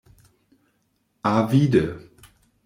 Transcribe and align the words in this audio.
Avide. 1.33 1.85